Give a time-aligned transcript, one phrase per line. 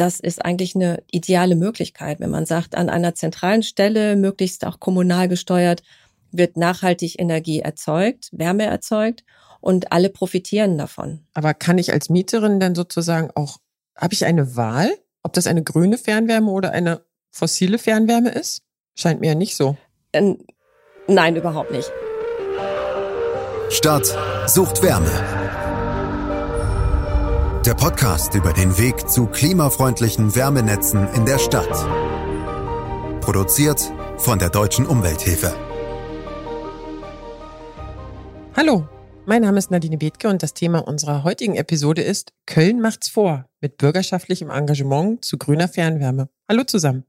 [0.00, 4.80] das ist eigentlich eine ideale Möglichkeit, wenn man sagt, an einer zentralen Stelle, möglichst auch
[4.80, 5.82] kommunal gesteuert,
[6.32, 9.24] wird nachhaltig Energie erzeugt, Wärme erzeugt
[9.60, 11.20] und alle profitieren davon.
[11.34, 13.58] Aber kann ich als Mieterin dann sozusagen auch,
[13.94, 14.90] habe ich eine Wahl,
[15.22, 18.62] ob das eine grüne Fernwärme oder eine fossile Fernwärme ist?
[18.94, 19.76] Scheint mir ja nicht so.
[20.14, 20.38] Ähm,
[21.08, 21.90] nein, überhaupt nicht.
[23.68, 25.39] Stadt sucht Wärme.
[27.66, 31.70] Der Podcast über den Weg zu klimafreundlichen Wärmenetzen in der Stadt.
[33.20, 35.54] Produziert von der Deutschen Umwelthilfe.
[38.56, 38.88] Hallo,
[39.26, 43.44] mein Name ist Nadine Bethke und das Thema unserer heutigen Episode ist Köln macht's vor
[43.60, 46.30] mit bürgerschaftlichem Engagement zu grüner Fernwärme.
[46.48, 47.04] Hallo zusammen.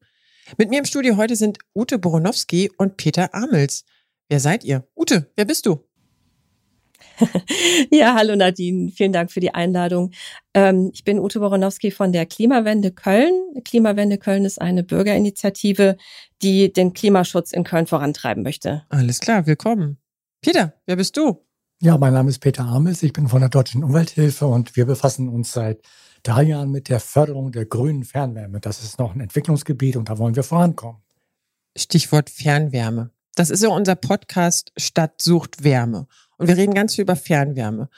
[0.57, 3.85] Mit mir im Studio heute sind Ute Boronowski und Peter Amels.
[4.27, 4.85] Wer seid ihr?
[4.98, 5.88] Ute, wer bist du?
[7.91, 10.12] ja, hallo Nadine, vielen Dank für die Einladung.
[10.53, 13.34] Ähm, ich bin Ute Boronowski von der Klimawende Köln.
[13.63, 15.98] Klimawende Köln ist eine Bürgerinitiative,
[16.41, 18.84] die den Klimaschutz in Köln vorantreiben möchte.
[18.90, 19.98] Alles klar, willkommen.
[20.41, 21.46] Peter, wer bist du?
[21.81, 25.29] Ja, mein Name ist Peter Amels, ich bin von der Deutschen Umwelthilfe und wir befassen
[25.29, 25.81] uns seit
[26.24, 28.59] drei Jahren mit der Förderung der grünen Fernwärme.
[28.59, 31.01] Das ist noch ein Entwicklungsgebiet und da wollen wir vorankommen.
[31.76, 33.12] Stichwort Fernwärme.
[33.35, 36.07] Das ist ja unser Podcast Stadt sucht Wärme.
[36.37, 37.90] Und wir reden ganz viel über Fernwärme.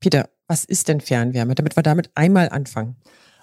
[0.00, 2.96] Peter, was ist denn Fernwärme, damit wir damit einmal anfangen?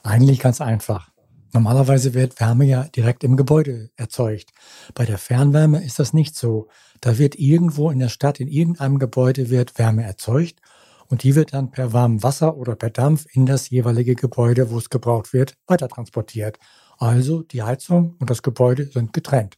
[0.03, 1.11] Eigentlich ganz einfach.
[1.53, 4.51] Normalerweise wird Wärme ja direkt im Gebäude erzeugt.
[4.93, 6.67] Bei der Fernwärme ist das nicht so.
[6.99, 10.59] Da wird irgendwo in der Stadt, in irgendeinem Gebäude wird Wärme erzeugt
[11.07, 14.77] und die wird dann per warmem Wasser oder per Dampf in das jeweilige Gebäude, wo
[14.77, 16.59] es gebraucht wird, weitertransportiert.
[16.97, 19.57] Also die Heizung und das Gebäude sind getrennt.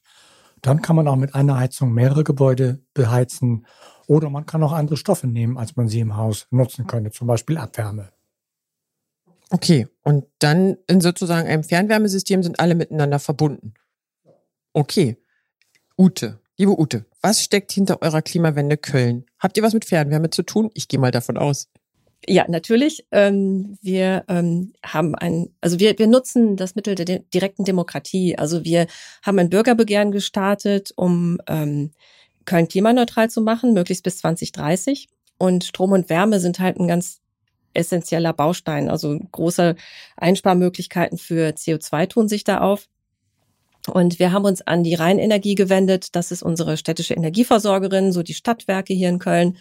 [0.62, 3.66] Dann kann man auch mit einer Heizung mehrere Gebäude beheizen
[4.08, 7.28] oder man kann auch andere Stoffe nehmen, als man sie im Haus nutzen könnte, zum
[7.28, 8.12] Beispiel Abwärme.
[9.52, 13.74] Okay, und dann in sozusagen einem Fernwärmesystem sind alle miteinander verbunden.
[14.74, 15.18] Okay.
[15.98, 19.26] Ute, liebe Ute, was steckt hinter eurer Klimawende Köln?
[19.40, 20.70] Habt ihr was mit Fernwärme zu tun?
[20.74, 21.68] Ich gehe mal davon aus.
[22.28, 23.06] Ja, natürlich.
[23.12, 28.38] Ähm, wir ähm, haben ein, also wir, wir nutzen das Mittel der de direkten Demokratie.
[28.38, 28.88] Also wir
[29.24, 31.92] haben ein Bürgerbegehren gestartet, um ähm,
[32.46, 35.08] Köln klimaneutral zu machen, möglichst bis 2030.
[35.38, 37.22] Und Strom und Wärme sind halt ein ganz
[37.74, 38.90] essentieller Baustein.
[38.90, 39.76] Also große
[40.18, 42.88] Einsparmöglichkeiten für CO2 tun sich da auf.
[43.88, 46.16] Und wir haben uns an die Rheinenergie gewendet.
[46.16, 49.58] Das ist unsere städtische Energieversorgerin, so die Stadtwerke hier in Köln.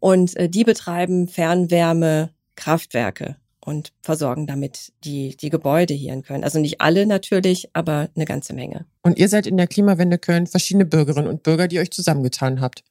[0.00, 6.44] Und äh, die betreiben Fernwärme, Kraftwerke und versorgen damit die, die Gebäude hier in Köln.
[6.44, 8.86] Also nicht alle natürlich, aber eine ganze Menge.
[9.02, 12.84] Und ihr seid in der Klimawende Köln verschiedene Bürgerinnen und Bürger, die euch zusammengetan habt.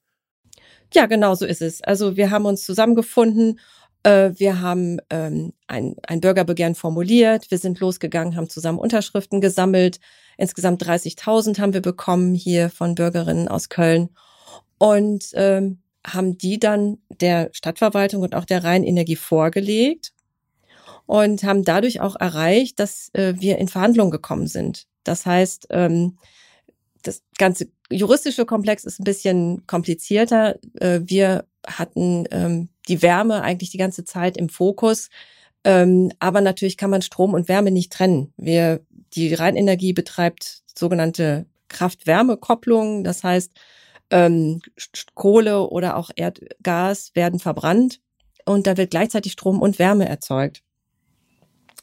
[0.93, 1.81] Ja, genau so ist es.
[1.83, 3.59] Also wir haben uns zusammengefunden
[4.03, 7.51] äh, wir haben ähm, ein, ein Bürgerbegehren formuliert.
[7.51, 9.99] Wir sind losgegangen, haben zusammen Unterschriften gesammelt.
[10.37, 14.09] Insgesamt 30.000 haben wir bekommen hier von Bürgerinnen aus Köln
[14.77, 20.13] und ähm, haben die dann der Stadtverwaltung und auch der Rheinenergie vorgelegt
[21.05, 24.87] und haben dadurch auch erreicht, dass äh, wir in Verhandlungen gekommen sind.
[25.03, 26.17] Das heißt, ähm,
[27.01, 30.59] das ganze juristische Komplex ist ein bisschen komplizierter.
[30.79, 35.09] Äh, wir hatten ähm, die Wärme eigentlich die ganze Zeit im Fokus.
[35.63, 38.33] Ähm, aber natürlich kann man Strom und Wärme nicht trennen.
[38.37, 38.81] Wir,
[39.13, 43.03] die Rheinenergie betreibt sogenannte Kraft-Wärme-Kopplung.
[43.03, 43.51] Das heißt,
[44.09, 44.61] ähm,
[45.13, 47.99] Kohle oder auch Erdgas werden verbrannt
[48.45, 50.63] und da wird gleichzeitig Strom und Wärme erzeugt.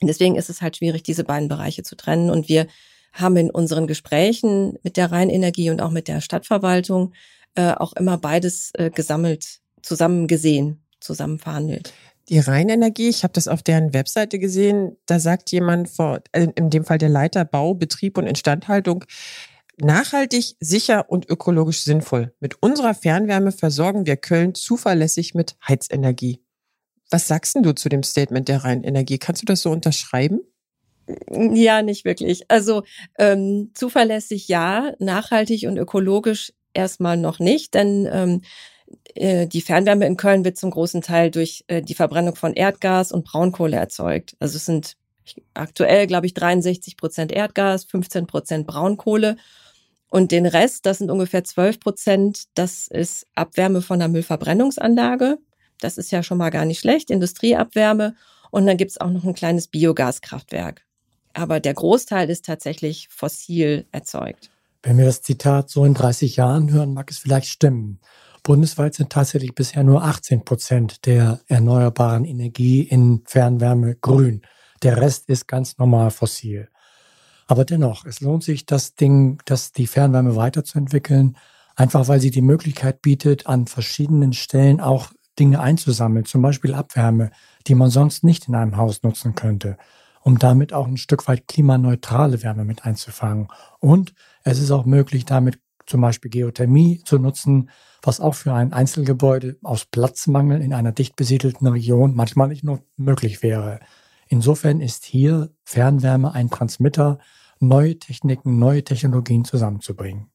[0.03, 2.31] Deswegen ist es halt schwierig, diese beiden Bereiche zu trennen.
[2.31, 2.67] Und wir
[3.13, 7.13] haben in unseren Gesprächen mit der Rheinenergie und auch mit der Stadtverwaltung
[7.55, 11.93] äh, auch immer beides äh, gesammelt, zusammen gesehen, zusammen verhandelt.
[12.29, 16.85] Die Rheinenergie, ich habe das auf deren Webseite gesehen, da sagt jemand vor, in dem
[16.85, 19.05] Fall der Leiter Bau, Betrieb und Instandhaltung,
[19.79, 22.35] nachhaltig, sicher und ökologisch sinnvoll.
[22.41, 26.43] Mit unserer Fernwärme versorgen wir Köln zuverlässig mit Heizenergie.
[27.11, 29.19] Was sagst denn du zu dem Statement der Rheinenergie?
[29.19, 30.41] Kannst du das so unterschreiben?
[31.31, 32.51] Ja, nicht wirklich.
[32.51, 32.83] Also
[33.19, 38.41] ähm, zuverlässig ja, nachhaltig und ökologisch erstmal noch nicht, denn ähm,
[39.15, 43.13] äh, die Fernwärme in Köln wird zum großen Teil durch äh, die Verbrennung von Erdgas
[43.13, 44.35] und Braunkohle erzeugt.
[44.41, 44.97] Also es sind
[45.55, 49.37] aktuell, glaube ich, 63 Prozent Erdgas, 15 Prozent Braunkohle.
[50.15, 55.39] Und den Rest, das sind ungefähr 12 Prozent, das ist Abwärme von der Müllverbrennungsanlage.
[55.81, 58.15] Das ist ja schon mal gar nicht schlecht, Industrieabwärme.
[58.51, 60.85] Und dann gibt's auch noch ein kleines Biogaskraftwerk
[61.35, 64.51] aber der Großteil ist tatsächlich fossil erzeugt.
[64.83, 68.01] Wenn wir das Zitat so in 30 Jahren hören, mag es vielleicht stimmen.
[68.43, 74.43] Bundesweit sind tatsächlich bisher nur 18 Prozent der erneuerbaren Energie in Fernwärme grün.
[74.83, 76.69] Der Rest ist ganz normal fossil.
[77.47, 81.37] Aber dennoch, es lohnt sich, das Ding, das die Fernwärme weiterzuentwickeln,
[81.77, 85.09] einfach weil sie die Möglichkeit bietet, an verschiedenen Stellen auch
[85.39, 87.31] Dinge einzusammeln, zum Beispiel Abwärme,
[87.67, 89.77] die man sonst nicht in einem Haus nutzen könnte,
[90.23, 93.49] um damit auch ein Stück weit klimaneutrale Wärme mit einzufangen.
[93.81, 94.15] Und
[94.45, 97.69] es ist auch möglich, damit zum Beispiel Geothermie zu nutzen,
[98.03, 102.81] was auch für ein Einzelgebäude aus Platzmangel in einer dicht besiedelten Region manchmal nicht nur
[102.97, 103.81] möglich wäre.
[104.29, 107.19] Insofern ist hier Fernwärme ein Transmitter,
[107.61, 110.31] neue Techniken, neue Technologien zusammenzubringen.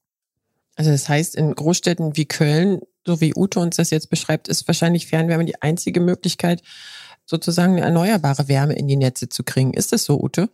[0.75, 4.68] Also das heißt, in Großstädten wie Köln, so wie Ute uns das jetzt beschreibt, ist
[4.68, 6.62] wahrscheinlich Fernwärme die einzige Möglichkeit,
[7.25, 9.74] sozusagen eine erneuerbare Wärme in die Netze zu kriegen.
[9.74, 10.50] Ist das so, Ute?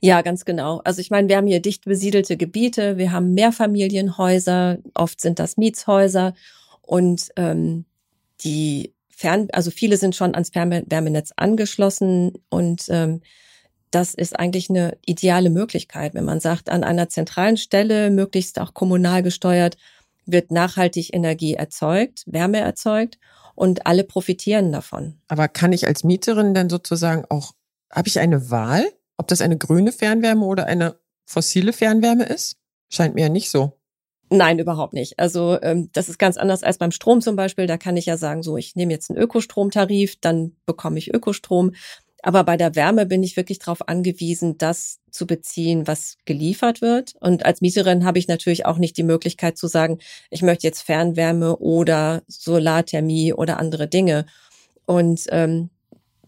[0.00, 0.80] Ja, ganz genau.
[0.84, 5.56] Also ich meine, wir haben hier dicht besiedelte Gebiete, wir haben Mehrfamilienhäuser, oft sind das
[5.56, 6.34] Mietshäuser
[6.82, 7.84] und ähm,
[8.42, 13.22] die Fern, also viele sind schon ans Fernwärmenetz angeschlossen und ähm,
[13.90, 18.74] das ist eigentlich eine ideale Möglichkeit, wenn man sagt, an einer zentralen Stelle, möglichst auch
[18.74, 19.78] kommunal gesteuert,
[20.26, 23.18] wird nachhaltig Energie erzeugt, Wärme erzeugt
[23.54, 25.18] und alle profitieren davon.
[25.28, 27.52] Aber kann ich als Mieterin dann sozusagen auch,
[27.90, 28.84] habe ich eine Wahl,
[29.16, 32.58] ob das eine grüne Fernwärme oder eine fossile Fernwärme ist?
[32.90, 33.75] Scheint mir ja nicht so.
[34.30, 35.18] Nein, überhaupt nicht.
[35.18, 37.66] Also ähm, das ist ganz anders als beim Strom zum Beispiel.
[37.66, 41.72] Da kann ich ja sagen, so ich nehme jetzt einen Ökostromtarif, dann bekomme ich Ökostrom.
[42.22, 47.14] Aber bei der Wärme bin ich wirklich darauf angewiesen, das zu beziehen, was geliefert wird.
[47.20, 49.98] Und als Mieterin habe ich natürlich auch nicht die Möglichkeit zu sagen,
[50.30, 54.26] ich möchte jetzt Fernwärme oder Solarthermie oder andere Dinge.
[54.86, 55.70] Und ähm,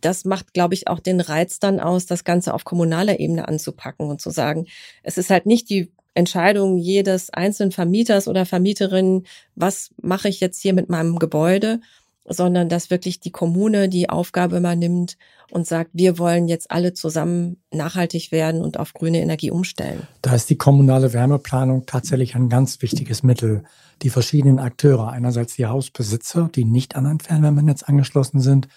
[0.00, 4.09] das macht, glaube ich, auch den Reiz dann aus, das Ganze auf kommunaler Ebene anzupacken
[4.09, 4.67] und zu sagen,
[5.03, 9.25] es ist halt nicht die Entscheidung jedes einzelnen Vermieters oder Vermieterin,
[9.55, 11.81] was mache ich jetzt hier mit meinem Gebäude,
[12.29, 15.17] sondern dass wirklich die Kommune die Aufgabe mal nimmt
[15.51, 20.07] und sagt, wir wollen jetzt alle zusammen nachhaltig werden und auf grüne Energie umstellen.
[20.21, 23.63] Da ist die kommunale Wärmeplanung tatsächlich ein ganz wichtiges Mittel.
[24.03, 28.69] Die verschiedenen Akteure, einerseits die Hausbesitzer, die nicht an ein Fernwärmenetz angeschlossen sind,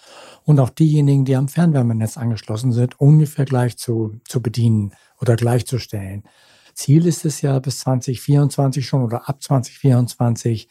[0.45, 6.23] und auch diejenigen, die am Fernwärmenetz angeschlossen sind, ungefähr gleich zu, zu bedienen oder gleichzustellen.
[6.81, 10.67] Ziel ist es ja bis 2024 schon oder ab 2024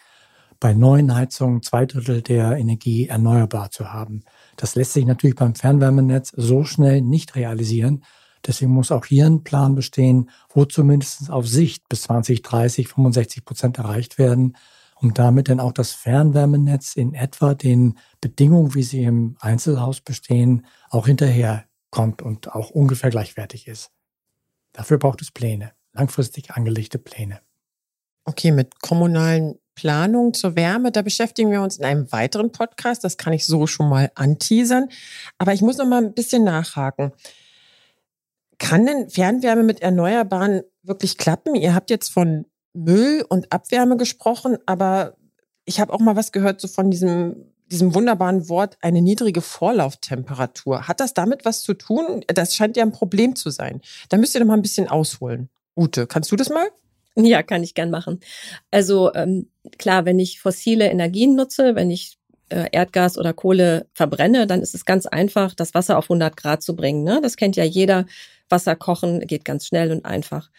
[0.58, 4.24] bei neuen Heizungen zwei Drittel der Energie erneuerbar zu haben.
[4.56, 8.02] Das lässt sich natürlich beim Fernwärmenetz so schnell nicht realisieren.
[8.44, 13.78] Deswegen muss auch hier ein Plan bestehen, wo zumindest auf Sicht bis 2030 65 Prozent
[13.78, 14.56] erreicht werden,
[14.96, 20.66] um damit dann auch das Fernwärmenetz in etwa den Bedingungen, wie sie im Einzelhaus bestehen,
[20.90, 23.92] auch hinterher kommt und auch ungefähr gleichwertig ist.
[24.72, 27.40] Dafür braucht es Pläne, langfristig angelegte Pläne.
[28.24, 33.02] Okay, mit kommunalen Planung zur Wärme, da beschäftigen wir uns in einem weiteren Podcast.
[33.02, 34.88] Das kann ich so schon mal anteasern.
[35.38, 37.12] Aber ich muss noch mal ein bisschen nachhaken.
[38.58, 41.54] Kann denn Fernwärme mit Erneuerbaren wirklich klappen?
[41.54, 42.44] Ihr habt jetzt von
[42.74, 45.16] Müll und Abwärme gesprochen, aber
[45.64, 50.88] ich habe auch mal was gehört so von diesem diesem wunderbaren Wort eine niedrige Vorlauftemperatur.
[50.88, 52.24] Hat das damit was zu tun?
[52.26, 53.80] Das scheint ja ein Problem zu sein.
[54.08, 55.48] Da müsst ihr doch mal ein bisschen ausholen.
[55.76, 56.68] Ute, kannst du das mal?
[57.16, 58.20] Ja, kann ich gern machen.
[58.70, 62.18] Also ähm, klar, wenn ich fossile Energien nutze, wenn ich
[62.50, 66.62] äh, Erdgas oder Kohle verbrenne, dann ist es ganz einfach, das Wasser auf 100 Grad
[66.62, 67.04] zu bringen.
[67.04, 67.20] Ne?
[67.22, 68.06] Das kennt ja jeder.
[68.48, 70.50] Wasser kochen geht ganz schnell und einfach.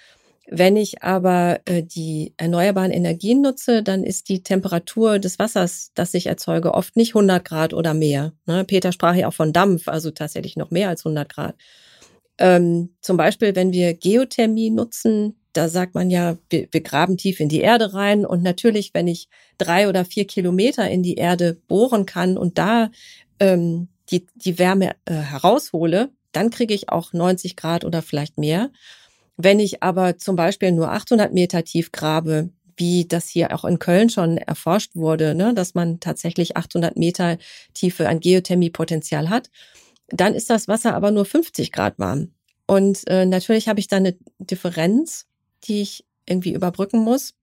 [0.48, 6.14] Wenn ich aber äh, die erneuerbaren Energien nutze, dann ist die Temperatur des Wassers, das
[6.14, 8.34] ich erzeuge, oft nicht 100 Grad oder mehr.
[8.46, 8.66] Ne?
[8.66, 11.56] Peter sprach ja auch von Dampf, also tatsächlich noch mehr als 100 Grad.
[12.42, 17.40] Ähm, zum Beispiel, wenn wir Geothermie nutzen, da sagt man ja, wir, wir graben tief
[17.40, 18.26] in die Erde rein.
[18.26, 19.28] Und natürlich, wenn ich
[19.60, 22.90] drei oder vier Kilometer in die Erde bohren kann und da
[23.40, 28.72] ähm, die, die Wärme äh, heraushole, dann kriege ich auch 90 Grad oder vielleicht mehr.
[29.38, 33.78] Wenn ich aber zum Beispiel nur 800 Meter tief grabe, wie das hier auch in
[33.78, 37.38] Köln schon erforscht wurde, ne, dass man tatsächlich 800 Meter
[37.76, 39.52] Tiefe an Geothermiepotenzial hat,
[40.12, 42.34] dann ist das Wasser aber nur 50 Grad warm.
[42.68, 45.28] Und äh, natürlich habe ich da eine Differenz
[45.66, 47.34] die ich irgendwie überbrücken muss.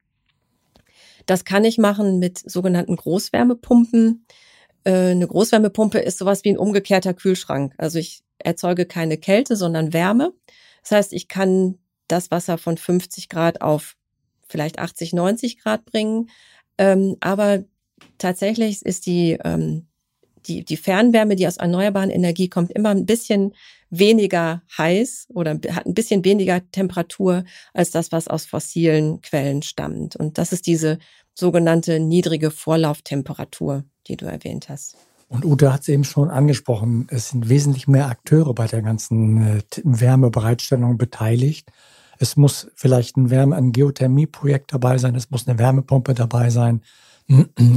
[1.27, 4.27] Das kann ich machen mit sogenannten Großwärmepumpen.
[4.85, 7.75] Äh, eine Großwärmepumpe ist sowas wie ein umgekehrter Kühlschrank.
[7.79, 10.33] Also ich erzeuge keine Kälte, sondern Wärme.
[10.83, 13.97] Das heißt, ich kann das Wasser von 50 Grad auf
[14.49, 16.31] vielleicht 80, 90 Grad bringen.
[16.79, 17.65] Ähm, aber
[18.17, 19.88] tatsächlich ist die, ähm,
[20.49, 23.55] die, die Fernwärme, die aus erneuerbaren Energie kommt, immer ein bisschen
[23.91, 30.17] weniger heiß oder hat ein bisschen weniger Temperatur als das, was aus fossilen Quellen stammt.
[30.17, 30.99] Und das ist diese
[31.35, 34.97] sogenannte niedrige Vorlauftemperatur, die du erwähnt hast.
[35.29, 39.59] Und Ute hat es eben schon angesprochen, es sind wesentlich mehr Akteure bei der ganzen
[39.59, 41.71] äh, Wärmebereitstellung beteiligt.
[42.19, 46.83] Es muss vielleicht ein Wärme, ein Geothermieprojekt dabei sein, es muss eine Wärmepumpe dabei sein.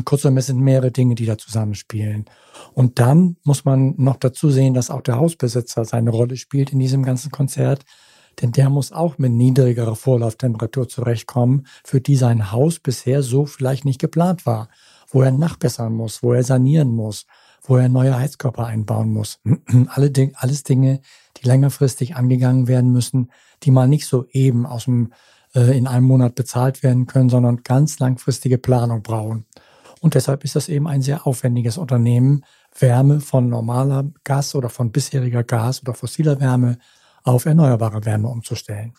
[0.05, 2.25] Kurzum, es sind mehrere Dinge, die da zusammenspielen.
[2.73, 6.79] Und dann muss man noch dazu sehen, dass auch der Hausbesitzer seine Rolle spielt in
[6.79, 7.83] diesem ganzen Konzert.
[8.41, 13.83] Denn der muss auch mit niedrigerer Vorlauftemperatur zurechtkommen, für die sein Haus bisher so vielleicht
[13.83, 14.69] nicht geplant war.
[15.09, 17.25] Wo er nachbessern muss, wo er sanieren muss,
[17.61, 19.39] wo er neue Heizkörper einbauen muss.
[19.89, 21.01] Alle alles Dinge,
[21.37, 23.31] die längerfristig angegangen werden müssen,
[23.63, 25.11] die mal nicht so eben aus dem
[25.55, 29.45] äh, in einem Monat bezahlt werden können, sondern ganz langfristige Planung brauchen.
[30.01, 32.43] Und deshalb ist das eben ein sehr aufwendiges Unternehmen,
[32.77, 36.77] Wärme von normaler Gas oder von bisheriger Gas oder fossiler Wärme
[37.23, 38.93] auf erneuerbare Wärme umzustellen.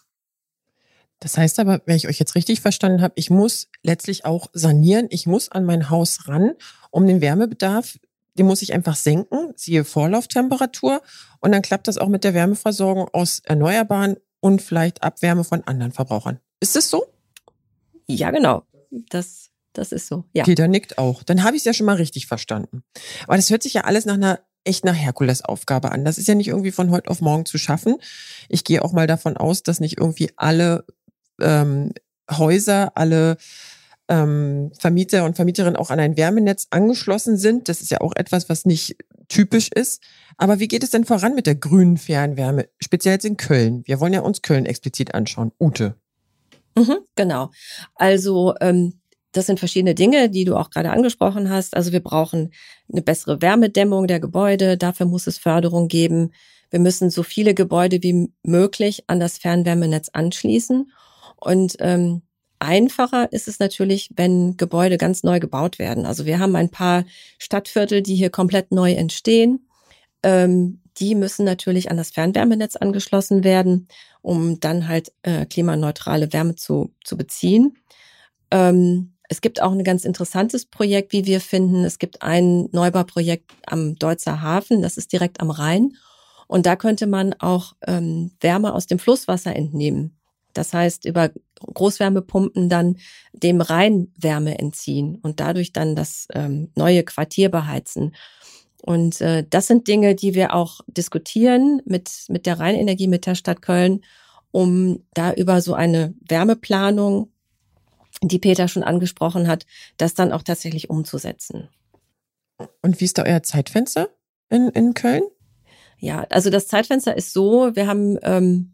[1.19, 5.07] Das heißt aber, wenn ich euch jetzt richtig verstanden habe, ich muss letztlich auch sanieren,
[5.11, 6.53] ich muss an mein Haus ran,
[6.91, 7.99] um den Wärmebedarf,
[8.35, 11.01] den muss ich einfach senken, siehe Vorlauftemperatur.
[11.41, 15.93] Und dann klappt das auch mit der Wärmeversorgung aus Erneuerbaren und vielleicht Abwärme von anderen
[15.93, 16.41] Verbrauchern.
[16.61, 17.07] Ist es so?
[18.07, 18.65] Ja, genau.
[18.91, 20.25] Das, das ist so.
[20.33, 20.45] Ja.
[20.45, 21.23] Peter nickt auch.
[21.23, 22.83] Dann habe ich es ja schon mal richtig verstanden.
[23.25, 26.05] Aber das hört sich ja alles nach einer echt nach Herkulesaufgabe an.
[26.05, 27.97] Das ist ja nicht irgendwie von heute auf morgen zu schaffen.
[28.49, 30.85] Ich gehe auch mal davon aus, dass nicht irgendwie alle
[31.41, 31.93] ähm,
[32.31, 33.37] Häuser, alle
[34.09, 37.69] ähm, Vermieter und Vermieterinnen auch an ein Wärmenetz angeschlossen sind.
[37.69, 38.97] Das ist ja auch etwas, was nicht
[39.29, 40.03] typisch ist.
[40.37, 43.83] Aber wie geht es denn voran mit der grünen Fernwärme, speziell jetzt in Köln?
[43.87, 45.53] Wir wollen ja uns Köln explizit anschauen.
[45.61, 45.97] Ute.
[46.77, 47.51] Mhm, genau.
[47.95, 49.01] Also ähm,
[49.33, 51.75] das sind verschiedene Dinge, die du auch gerade angesprochen hast.
[51.77, 52.53] Also wir brauchen
[52.91, 54.77] eine bessere Wärmedämmung der Gebäude.
[54.77, 56.33] Dafür muss es Förderung geben.
[56.71, 60.91] Wir müssen so viele Gebäude wie möglich an das Fernwärmenetz anschließen.
[61.37, 62.23] Und ähm,
[62.63, 66.07] einfacher ist es natürlich, wenn Gebäude ganz neu gebaut werden.
[66.07, 67.05] Also wir haben ein paar
[67.39, 69.69] Stadtviertel, die hier komplett neu entstehen.
[70.23, 73.89] Ähm, die müssen natürlich an das Fernwärmenetz angeschlossen werden,
[74.21, 77.77] um dann halt äh, klimaneutrale Wärme zu, zu beziehen.
[78.51, 81.85] Ähm, es gibt auch ein ganz interessantes Projekt, wie wir finden.
[81.85, 85.97] Es gibt ein Neubauprojekt am Deutzer Hafen, das ist direkt am Rhein.
[86.49, 90.19] Und da könnte man auch ähm, Wärme aus dem Flusswasser entnehmen.
[90.53, 91.31] Das heißt, über
[91.61, 92.97] Großwärmepumpen dann
[93.33, 98.15] dem Rhein Wärme entziehen und dadurch dann das ähm, neue Quartier beheizen.
[98.83, 103.37] Und äh, das sind Dinge, die wir auch diskutieren mit, mit der Rheinenergie, mit der
[103.37, 104.05] Stadt Köln,
[104.51, 107.31] um da über so eine Wärmeplanung,
[108.23, 109.67] die Peter schon angesprochen hat,
[109.97, 111.69] das dann auch tatsächlich umzusetzen.
[112.83, 114.09] Und wie ist da euer Zeitfenster
[114.51, 115.23] in, in Köln?
[115.99, 118.72] Ja, also das Zeitfenster ist so, wir haben ähm,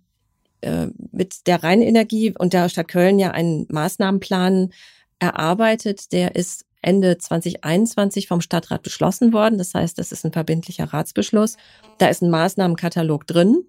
[0.61, 4.71] äh, mit der Rheinenergie und der Stadt Köln ja einen Maßnahmenplan
[5.19, 9.59] erarbeitet, der ist Ende 2021 vom Stadtrat beschlossen worden.
[9.59, 11.57] Das heißt, das ist ein verbindlicher Ratsbeschluss.
[11.99, 13.65] Da ist ein Maßnahmenkatalog drin.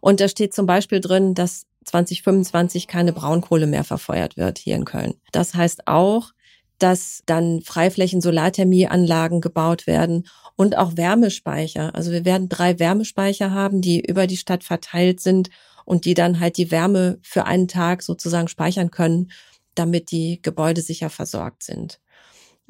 [0.00, 4.84] Und da steht zum Beispiel drin, dass 2025 keine Braunkohle mehr verfeuert wird hier in
[4.84, 5.14] Köln.
[5.32, 6.32] Das heißt auch,
[6.78, 11.94] dass dann Freiflächen Solarthermieanlagen gebaut werden und auch Wärmespeicher.
[11.94, 15.48] Also wir werden drei Wärmespeicher haben, die über die Stadt verteilt sind
[15.84, 19.30] und die dann halt die Wärme für einen Tag sozusagen speichern können,
[19.74, 22.00] damit die Gebäude sicher versorgt sind.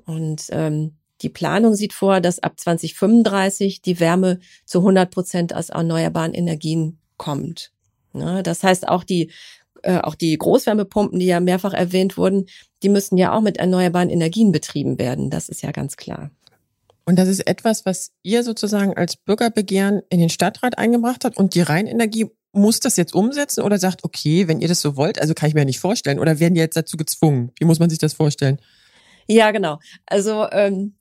[0.04, 5.70] Und ähm, die Planung sieht vor, dass ab 2035 die Wärme zu 100 Prozent aus
[5.70, 7.72] erneuerbaren Energien kommt.
[8.12, 8.42] Ne?
[8.42, 9.30] Das heißt, auch die,
[9.82, 12.46] äh, auch die Großwärmepumpen, die ja mehrfach erwähnt wurden,
[12.82, 15.30] die müssen ja auch mit erneuerbaren Energien betrieben werden.
[15.30, 16.30] Das ist ja ganz klar.
[17.04, 21.54] Und das ist etwas, was ihr sozusagen als Bürgerbegehren in den Stadtrat eingebracht habt und
[21.54, 25.34] die Rheinenergie muss das jetzt umsetzen oder sagt, okay, wenn ihr das so wollt, also
[25.34, 27.50] kann ich mir ja nicht vorstellen, oder werden die jetzt dazu gezwungen?
[27.58, 28.58] Wie muss man sich das vorstellen?
[29.26, 29.78] Ja, genau.
[30.06, 30.94] Also ähm,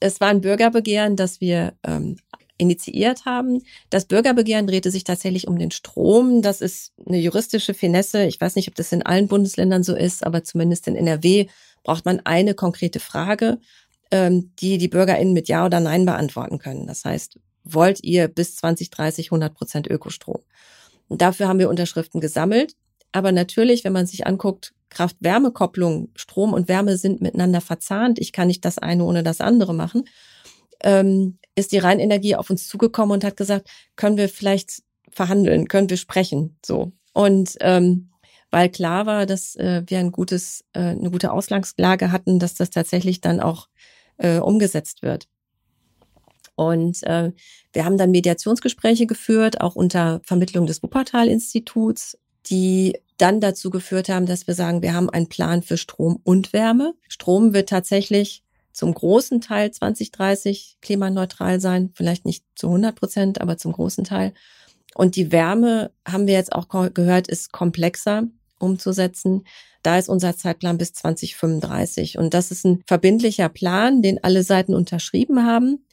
[0.00, 2.16] es war ein Bürgerbegehren, das wir ähm,
[2.58, 3.62] initiiert haben.
[3.90, 6.42] Das Bürgerbegehren drehte sich tatsächlich um den Strom.
[6.42, 8.24] Das ist eine juristische Finesse.
[8.24, 11.46] Ich weiß nicht, ob das in allen Bundesländern so ist, aber zumindest in NRW
[11.82, 13.58] braucht man eine konkrete Frage,
[14.10, 16.86] ähm, die die BürgerInnen mit Ja oder Nein beantworten können.
[16.86, 20.40] Das heißt, wollt ihr bis 2030 100 Prozent Ökostrom?
[21.08, 22.74] Dafür haben wir Unterschriften gesammelt.
[23.12, 28.18] Aber natürlich, wenn man sich anguckt, Kraft-Wärme-Kopplung, Strom und Wärme sind miteinander verzahnt.
[28.18, 30.04] Ich kann nicht das eine ohne das andere machen.
[30.82, 35.90] Ähm, ist die Rheinenergie auf uns zugekommen und hat gesagt, können wir vielleicht verhandeln, können
[35.90, 36.92] wir sprechen, so.
[37.12, 38.10] Und ähm,
[38.50, 42.70] weil klar war, dass äh, wir ein gutes, äh, eine gute Ausgangslage hatten, dass das
[42.70, 43.68] tatsächlich dann auch
[44.16, 45.28] äh, umgesetzt wird.
[46.54, 47.32] Und äh,
[47.72, 54.26] wir haben dann Mediationsgespräche geführt, auch unter Vermittlung des Wuppertal-Instituts, die dann dazu geführt haben,
[54.26, 56.94] dass wir sagen, wir haben einen Plan für Strom und Wärme.
[57.08, 58.42] Strom wird tatsächlich
[58.72, 64.32] zum großen Teil 2030 klimaneutral sein, vielleicht nicht zu 100 Prozent, aber zum großen Teil.
[64.94, 68.24] Und die Wärme, haben wir jetzt auch gehört, ist komplexer
[68.58, 69.44] umzusetzen.
[69.82, 72.18] Da ist unser Zeitplan bis 2035.
[72.18, 75.84] Und das ist ein verbindlicher Plan, den alle Seiten unterschrieben haben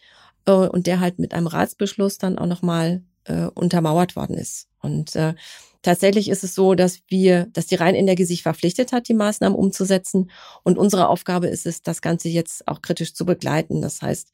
[0.45, 4.67] äh, und der halt mit einem Ratsbeschluss dann auch nochmal äh, untermauert worden ist.
[4.81, 5.33] Und äh,
[5.81, 10.31] tatsächlich ist es so, dass wir, dass die Rheinenergie sich verpflichtet hat, die Maßnahmen umzusetzen.
[10.63, 13.81] Und unsere Aufgabe ist es, das Ganze jetzt auch kritisch zu begleiten.
[13.81, 14.31] Das heißt,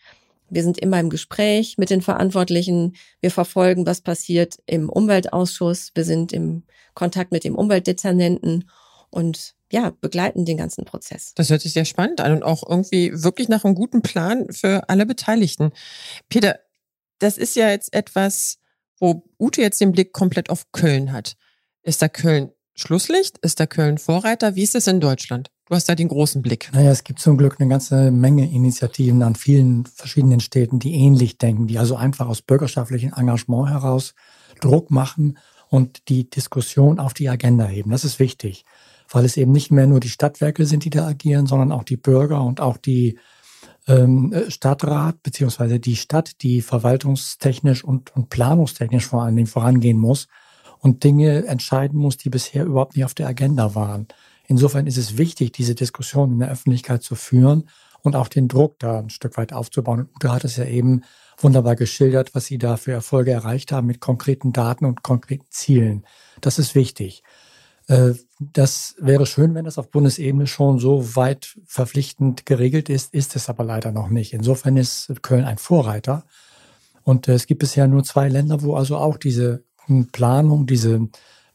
[0.50, 2.95] wir sind immer im Gespräch mit den Verantwortlichen.
[3.19, 5.91] Wir verfolgen, was passiert im Umweltausschuss.
[5.95, 8.69] Wir sind im Kontakt mit dem Umweltdezernenten
[9.09, 11.34] und ja, begleiten den ganzen Prozess.
[11.36, 14.88] Das hört sich sehr spannend an und auch irgendwie wirklich nach einem guten Plan für
[14.88, 15.72] alle Beteiligten.
[16.29, 16.60] Peter,
[17.20, 18.60] das ist ja jetzt etwas,
[19.01, 21.36] wo Ute jetzt den Blick komplett auf Köln hat.
[21.84, 23.38] Ist da Köln Schlusslicht?
[23.39, 24.55] Ist da Köln Vorreiter?
[24.55, 25.51] Wie ist es in Deutschland?
[25.65, 26.70] Du hast da den großen Blick.
[26.72, 31.38] Naja, es gibt zum Glück eine ganze Menge Initiativen an vielen verschiedenen Städten, die ähnlich
[31.38, 34.13] denken, die also einfach aus bürgerschaftlichem Engagement heraus
[34.62, 37.91] Druck machen und die Diskussion auf die Agenda heben.
[37.91, 38.63] Das ist wichtig,
[39.09, 41.97] weil es eben nicht mehr nur die Stadtwerke sind, die da agieren, sondern auch die
[41.97, 43.19] Bürger und auch die
[43.88, 50.27] ähm, Stadtrat beziehungsweise die Stadt, die verwaltungstechnisch und, und planungstechnisch vor allen Dingen vorangehen muss
[50.79, 54.07] und Dinge entscheiden muss, die bisher überhaupt nicht auf der Agenda waren.
[54.47, 57.69] Insofern ist es wichtig, diese Diskussion in der Öffentlichkeit zu führen
[58.01, 60.01] und auch den Druck da ein Stück weit aufzubauen.
[60.01, 61.01] Und Uta hat es ja eben
[61.38, 66.05] wunderbar geschildert, was sie da für Erfolge erreicht haben mit konkreten Daten und konkreten Zielen.
[66.41, 67.24] Das ist wichtig.
[67.88, 73.35] Äh, das wäre schön, wenn das auf Bundesebene schon so weit verpflichtend geregelt ist, ist
[73.35, 74.33] es aber leider noch nicht.
[74.33, 76.25] Insofern ist Köln ein Vorreiter.
[77.03, 79.63] Und äh, es gibt bisher nur zwei Länder, wo also auch diese
[80.11, 81.07] Planung, diese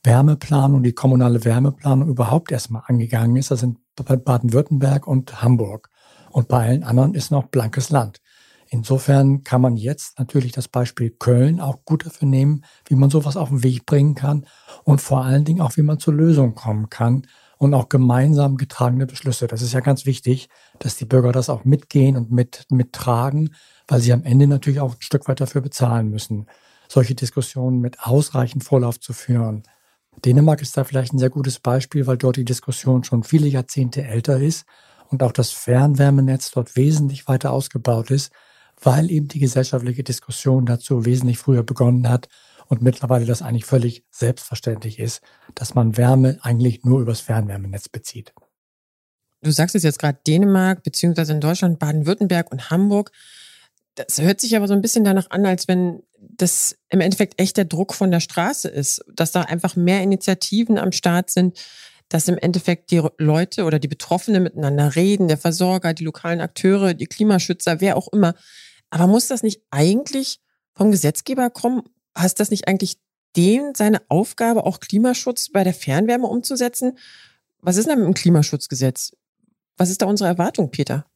[0.02, 3.50] Wärmeplanung, die kommunale Wärmeplanung überhaupt erstmal angegangen ist.
[3.50, 5.90] Das sind Baden-Württemberg und Hamburg.
[6.30, 8.20] Und bei allen anderen ist noch blankes Land.
[8.72, 13.36] Insofern kann man jetzt natürlich das Beispiel Köln auch gut dafür nehmen, wie man sowas
[13.36, 14.46] auf den Weg bringen kann
[14.84, 17.26] und vor allen Dingen auch, wie man zur Lösung kommen kann
[17.58, 19.48] und auch gemeinsam getragene Beschlüsse.
[19.48, 23.56] Das ist ja ganz wichtig, dass die Bürger das auch mitgehen und mit, mittragen,
[23.88, 26.46] weil sie am Ende natürlich auch ein Stück weit dafür bezahlen müssen,
[26.88, 29.64] solche Diskussionen mit ausreichend Vorlauf zu führen.
[30.24, 34.04] Dänemark ist da vielleicht ein sehr gutes Beispiel, weil dort die Diskussion schon viele Jahrzehnte
[34.04, 34.64] älter ist
[35.08, 38.30] und auch das Fernwärmenetz dort wesentlich weiter ausgebaut ist
[38.82, 42.28] weil eben die gesellschaftliche Diskussion dazu wesentlich früher begonnen hat
[42.66, 45.22] und mittlerweile das eigentlich völlig selbstverständlich ist,
[45.54, 48.32] dass man Wärme eigentlich nur übers Fernwärmenetz bezieht.
[49.42, 53.10] Du sagst es jetzt gerade Dänemark, beziehungsweise in Deutschland Baden-Württemberg und Hamburg.
[53.94, 57.56] Das hört sich aber so ein bisschen danach an, als wenn das im Endeffekt echt
[57.56, 61.58] der Druck von der Straße ist, dass da einfach mehr Initiativen am Start sind,
[62.08, 66.92] dass im Endeffekt die Leute oder die Betroffenen miteinander reden, der Versorger, die lokalen Akteure,
[66.92, 68.34] die Klimaschützer, wer auch immer,
[68.90, 70.40] aber muss das nicht eigentlich
[70.74, 71.82] vom Gesetzgeber kommen?
[72.14, 72.98] Hast das nicht eigentlich
[73.36, 76.98] dem seine Aufgabe, auch Klimaschutz bei der Fernwärme umzusetzen?
[77.60, 79.12] Was ist denn mit dem Klimaschutzgesetz?
[79.76, 81.06] Was ist da unsere Erwartung, Peter?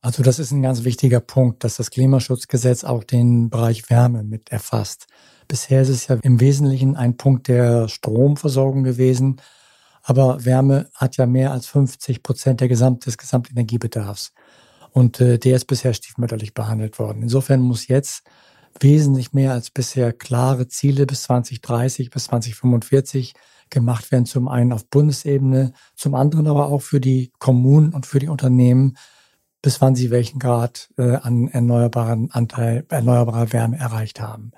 [0.00, 4.50] Also das ist ein ganz wichtiger Punkt, dass das Klimaschutzgesetz auch den Bereich Wärme mit
[4.52, 5.06] erfasst.
[5.48, 9.40] Bisher ist es ja im Wesentlichen ein Punkt der Stromversorgung gewesen,
[10.02, 14.32] aber Wärme hat ja mehr als 50 Prozent der Gesamt, des Gesamtenergiebedarfs.
[14.96, 17.20] Und äh, der ist bisher stiefmütterlich behandelt worden.
[17.20, 18.22] Insofern muss jetzt
[18.80, 23.34] wesentlich mehr als bisher klare Ziele bis 2030, bis 2045
[23.68, 24.24] gemacht werden.
[24.24, 28.96] Zum einen auf Bundesebene, zum anderen aber auch für die Kommunen und für die Unternehmen,
[29.60, 34.52] bis wann sie welchen Grad äh, an erneuerbaren Anteil, erneuerbarer Wärme erreicht haben.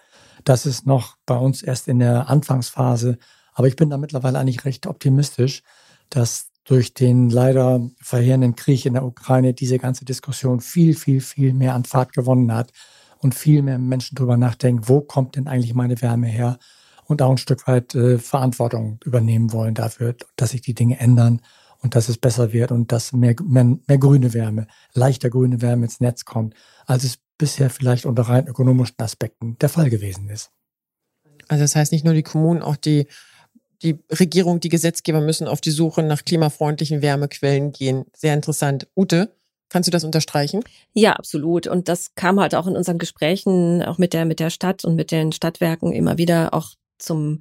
[0.44, 3.18] Das ist noch bei uns erst in der Anfangsphase,
[3.54, 5.64] aber ich bin da mittlerweile eigentlich recht optimistisch,
[6.10, 11.54] dass durch den leider verheerenden Krieg in der Ukraine diese ganze Diskussion viel, viel, viel
[11.54, 12.72] mehr an Fahrt gewonnen hat
[13.20, 16.58] und viel mehr Menschen darüber nachdenken, wo kommt denn eigentlich meine Wärme her
[17.06, 21.40] und auch ein Stück weit äh, Verantwortung übernehmen wollen dafür, dass sich die Dinge ändern
[21.78, 25.86] und dass es besser wird und dass mehr, mehr, mehr grüne Wärme, leichter grüne Wärme
[25.86, 26.52] ins Netz kommt,
[26.84, 30.50] als es bisher vielleicht unter rein ökonomischen Aspekten der Fall gewesen ist.
[31.48, 33.06] Also das heißt nicht nur die Kommunen, auch die
[33.82, 38.04] die Regierung, die Gesetzgeber müssen auf die Suche nach klimafreundlichen Wärmequellen gehen.
[38.14, 38.88] Sehr interessant.
[38.96, 39.30] Ute,
[39.68, 40.64] kannst du das unterstreichen?
[40.94, 41.66] Ja, absolut.
[41.66, 44.96] Und das kam halt auch in unseren Gesprächen, auch mit der, mit der Stadt und
[44.96, 47.40] mit den Stadtwerken immer wieder auch zum,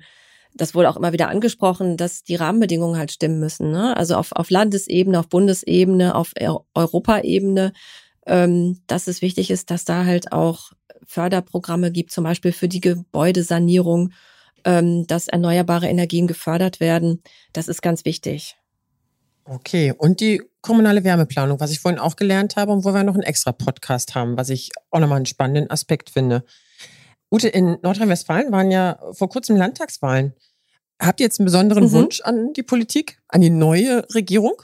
[0.54, 3.72] das wurde auch immer wieder angesprochen, dass die Rahmenbedingungen halt stimmen müssen.
[3.72, 3.98] Ne?
[3.98, 6.34] Also auf, auf Landesebene, auf Bundesebene, auf
[6.76, 7.74] Europaebene,
[8.28, 10.74] ähm, dass es wichtig ist, dass da halt auch
[11.06, 14.12] Förderprogramme gibt, zum Beispiel für die Gebäudesanierung
[14.68, 17.24] dass erneuerbare Energien gefördert werden.
[17.54, 18.58] Das ist ganz wichtig.
[19.46, 23.14] Okay, und die kommunale Wärmeplanung, was ich vorhin auch gelernt habe und wo wir noch
[23.14, 26.44] einen extra Podcast haben, was ich auch nochmal einen spannenden Aspekt finde.
[27.32, 30.34] Ute, in Nordrhein-Westfalen waren ja vor kurzem Landtagswahlen.
[31.02, 31.92] Habt ihr jetzt einen besonderen mhm.
[31.94, 34.62] Wunsch an die Politik, an die neue Regierung?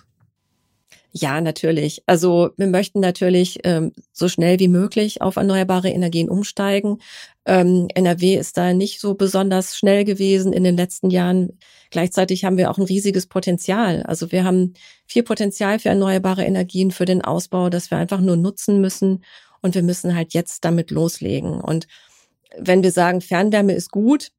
[1.15, 2.01] Ja, natürlich.
[2.07, 6.97] Also wir möchten natürlich ähm, so schnell wie möglich auf erneuerbare Energien umsteigen.
[7.45, 11.59] Ähm, NRW ist da nicht so besonders schnell gewesen in den letzten Jahren.
[11.91, 14.01] Gleichzeitig haben wir auch ein riesiges Potenzial.
[14.03, 14.73] Also wir haben
[15.05, 19.23] viel Potenzial für erneuerbare Energien, für den Ausbau, das wir einfach nur nutzen müssen.
[19.61, 21.61] Und wir müssen halt jetzt damit loslegen.
[21.61, 21.87] Und
[22.57, 24.31] wenn wir sagen, Fernwärme ist gut,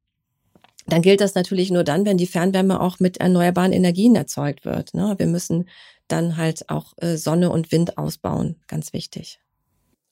[0.87, 4.93] dann gilt das natürlich nur dann, wenn die Fernwärme auch mit erneuerbaren Energien erzeugt wird.
[4.93, 5.15] Ne?
[5.19, 5.67] Wir müssen
[6.09, 8.57] dann halt auch äh, Sonne und Wind ausbauen.
[8.69, 9.41] Ganz wichtig.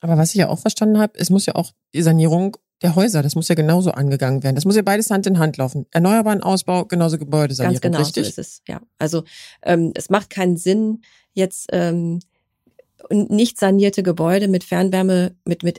[0.00, 3.22] Aber was ich ja auch verstanden habe, es muss ja auch die Sanierung der Häuser,
[3.22, 4.57] das muss ja genauso angegangen werden.
[4.57, 5.87] Das muss ja beides Hand in Hand laufen.
[5.92, 7.81] Erneuerbaren Ausbau, genauso Gebäudesanierung.
[7.81, 8.24] Ganz genau, richtig?
[8.24, 8.62] so ist es.
[8.66, 9.22] Ja, also
[9.62, 11.02] ähm, es macht keinen Sinn,
[11.33, 12.18] jetzt ähm,
[13.11, 15.78] nicht sanierte Gebäude mit Fernwärme, mit mit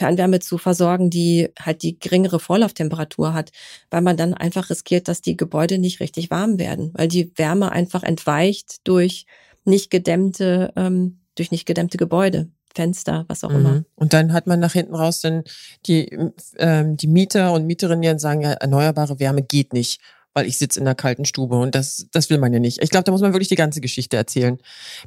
[0.00, 3.50] Fernwärme zu versorgen, die halt die geringere Vorlauftemperatur hat,
[3.90, 7.70] weil man dann einfach riskiert, dass die Gebäude nicht richtig warm werden, weil die Wärme
[7.70, 9.26] einfach entweicht durch
[9.66, 12.48] nicht gedämmte, ähm, durch nicht gedämmte Gebäude.
[12.74, 13.56] Fenster, was auch mhm.
[13.56, 13.84] immer.
[13.96, 15.42] Und dann hat man nach hinten raus dann
[15.86, 16.08] die,
[16.56, 20.00] ähm, die Mieter und Mieterinnen, die sagen, ja, erneuerbare Wärme geht nicht,
[20.34, 22.80] weil ich sitze in einer kalten Stube und das, das will man ja nicht.
[22.80, 24.56] Ich glaube, da muss man wirklich die ganze Geschichte erzählen.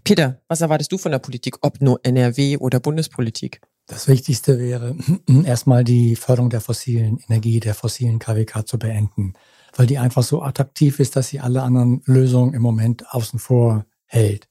[0.03, 3.61] Peter, was erwartest du von der Politik, ob nur NRW oder Bundespolitik?
[3.87, 4.95] Das Wichtigste wäre
[5.45, 9.33] erstmal die Förderung der fossilen Energie, der fossilen KWK zu beenden,
[9.75, 13.85] weil die einfach so attraktiv ist, dass sie alle anderen Lösungen im Moment außen vor
[14.05, 14.47] hält.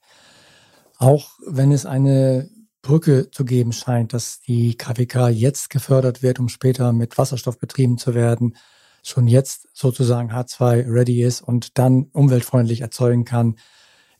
[0.99, 2.51] Auch wenn es eine
[2.83, 7.97] Brücke zu geben scheint, dass die KWK jetzt gefördert wird, um später mit Wasserstoff betrieben
[7.97, 8.57] zu werden,
[9.03, 13.57] schon jetzt sozusagen H2 ready ist und dann umweltfreundlich erzeugen kann,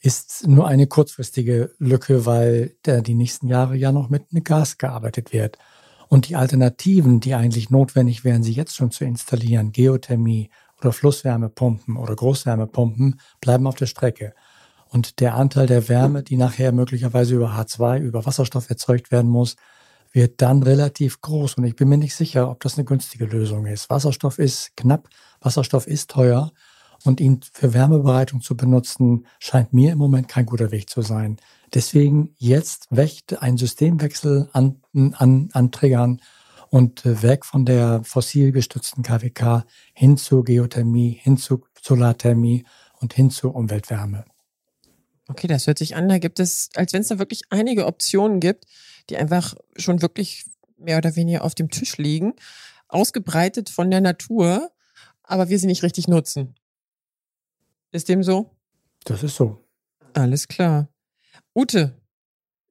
[0.03, 5.59] ist nur eine kurzfristige Lücke, weil die nächsten Jahre ja noch mit Gas gearbeitet wird.
[6.09, 11.97] Und die Alternativen, die eigentlich notwendig wären, sie jetzt schon zu installieren, Geothermie oder Flusswärmepumpen
[11.97, 14.35] oder Großwärmepumpen, bleiben auf der Strecke.
[14.89, 19.57] Und der Anteil der Wärme, die nachher möglicherweise über H2, über Wasserstoff erzeugt werden muss,
[20.11, 21.55] wird dann relativ groß.
[21.55, 23.89] Und ich bin mir nicht sicher, ob das eine günstige Lösung ist.
[23.89, 25.09] Wasserstoff ist knapp,
[25.41, 26.53] Wasserstoff ist teuer
[27.05, 31.39] und ihn für Wärmebereitung zu benutzen, scheint mir im Moment kein guter Weg zu sein.
[31.75, 34.83] Deswegen jetzt wächt ein Systemwechsel an,
[35.15, 36.21] an, an
[36.71, 42.65] und äh, weg von der fossil gestützten KWK hin zur Geothermie, hin zu Solarthermie
[43.01, 44.25] und hin zur Umweltwärme.
[45.29, 48.41] Okay, das hört sich an, da gibt es, als wenn es da wirklich einige Optionen
[48.41, 48.65] gibt,
[49.11, 50.45] die einfach schon wirklich
[50.79, 52.35] mehr oder weniger auf dem Tisch liegen,
[52.89, 54.71] ausgebreitet von der Natur,
[55.23, 56.55] aber wir sie nicht richtig nutzen.
[57.93, 58.51] Ist dem so?
[59.05, 59.59] Das ist so.
[60.15, 60.89] Alles klar.
[61.55, 61.95] Ute,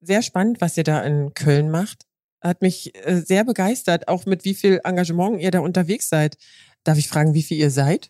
[0.01, 2.05] sehr spannend, was ihr da in Köln macht.
[2.41, 6.37] Hat mich äh, sehr begeistert, auch mit wie viel Engagement ihr da unterwegs seid.
[6.83, 8.09] Darf ich fragen, wie viel ihr seid?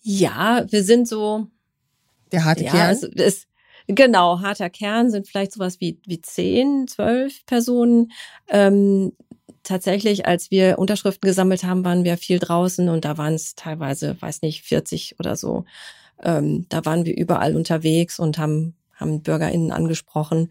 [0.00, 1.46] Ja, wir sind so.
[2.32, 2.90] Der harte ja, Kern?
[2.90, 3.46] Es, es,
[3.86, 8.10] genau, harter Kern sind vielleicht sowas wie, wie zehn, zwölf Personen.
[8.48, 9.12] Ähm,
[9.62, 14.20] tatsächlich, als wir Unterschriften gesammelt haben, waren wir viel draußen und da waren es teilweise,
[14.20, 15.64] weiß nicht, 40 oder so.
[16.22, 20.50] Ähm, da waren wir überall unterwegs und haben, haben BürgerInnen angesprochen.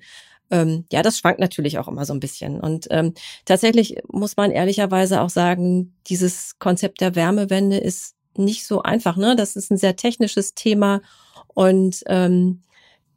[0.49, 2.59] Ähm, ja, das schwankt natürlich auch immer so ein bisschen.
[2.59, 3.13] Und ähm,
[3.45, 9.17] tatsächlich muss man ehrlicherweise auch sagen, dieses Konzept der Wärmewende ist nicht so einfach.
[9.17, 9.35] Ne?
[9.35, 11.01] Das ist ein sehr technisches Thema
[11.47, 12.61] und ähm,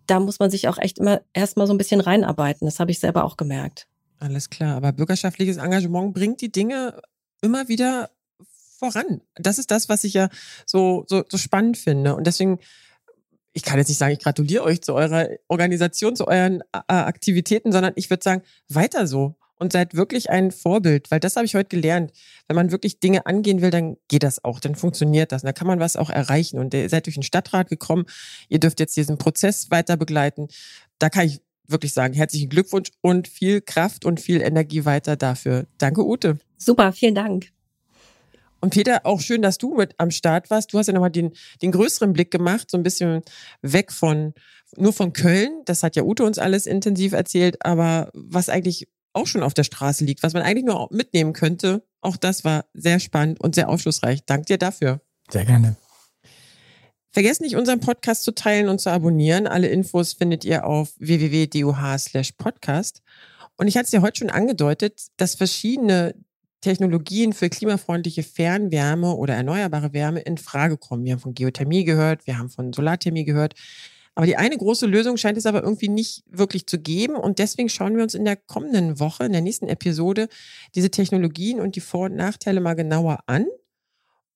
[0.06, 2.66] da muss man sich auch echt immer erstmal so ein bisschen reinarbeiten.
[2.66, 3.86] Das habe ich selber auch gemerkt.
[4.18, 7.00] Alles klar, aber bürgerschaftliches Engagement bringt die Dinge
[7.42, 8.10] immer wieder
[8.78, 9.20] voran.
[9.36, 10.28] Das ist das, was ich ja
[10.66, 12.14] so, so, so spannend finde.
[12.14, 12.58] Und deswegen,
[13.52, 17.72] ich kann jetzt nicht sagen, ich gratuliere euch zu eurer Organisation, zu euren äh, Aktivitäten,
[17.72, 21.54] sondern ich würde sagen, weiter so und seid wirklich ein Vorbild, weil das habe ich
[21.54, 22.12] heute gelernt.
[22.48, 25.54] Wenn man wirklich Dinge angehen will, dann geht das auch, dann funktioniert das, und dann
[25.54, 26.58] kann man was auch erreichen.
[26.58, 28.04] Und ihr seid durch den Stadtrat gekommen,
[28.48, 30.48] ihr dürft jetzt diesen Prozess weiter begleiten.
[30.98, 35.66] Da kann ich wirklich sagen, herzlichen Glückwunsch und viel Kraft und viel Energie weiter dafür.
[35.78, 36.38] Danke, Ute.
[36.58, 37.53] Super, vielen Dank.
[38.64, 40.72] Und Peter, auch schön, dass du mit am Start warst.
[40.72, 43.20] Du hast ja nochmal den, den größeren Blick gemacht, so ein bisschen
[43.60, 44.32] weg von,
[44.78, 45.60] nur von Köln.
[45.66, 49.64] Das hat ja Ute uns alles intensiv erzählt, aber was eigentlich auch schon auf der
[49.64, 53.68] Straße liegt, was man eigentlich nur mitnehmen könnte, auch das war sehr spannend und sehr
[53.68, 54.24] aufschlussreich.
[54.24, 55.02] Dank dir dafür.
[55.30, 55.76] Sehr gerne.
[57.10, 59.46] Vergesst nicht, unseren Podcast zu teilen und zu abonnieren.
[59.46, 63.02] Alle Infos findet ihr auf www.duh/podcast.
[63.58, 66.14] Und ich hatte es ja heute schon angedeutet, dass verschiedene
[66.64, 71.04] Technologien für klimafreundliche Fernwärme oder erneuerbare Wärme in Frage kommen.
[71.04, 73.54] Wir haben von Geothermie gehört, wir haben von Solarthermie gehört.
[74.14, 77.16] Aber die eine große Lösung scheint es aber irgendwie nicht wirklich zu geben.
[77.16, 80.28] Und deswegen schauen wir uns in der kommenden Woche, in der nächsten Episode,
[80.74, 83.46] diese Technologien und die Vor- und Nachteile mal genauer an.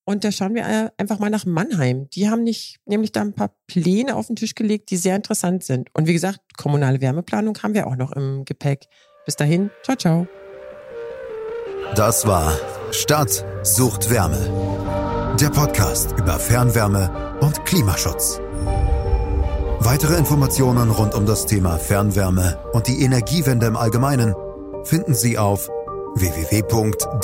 [0.05, 2.09] Und da schauen wir einfach mal nach Mannheim.
[2.09, 5.63] Die haben nicht, nämlich da ein paar Pläne auf den Tisch gelegt, die sehr interessant
[5.63, 5.89] sind.
[5.93, 8.87] Und wie gesagt, kommunale Wärmeplanung haben wir auch noch im Gepäck.
[9.25, 10.48] Bis dahin, ciao, ciao.
[11.95, 12.53] Das war
[12.91, 15.35] Stadt sucht Wärme.
[15.39, 18.39] Der Podcast über Fernwärme und Klimaschutz.
[19.79, 24.35] Weitere Informationen rund um das Thema Fernwärme und die Energiewende im Allgemeinen
[24.83, 25.69] finden Sie auf
[26.15, 27.19] www.duh.de.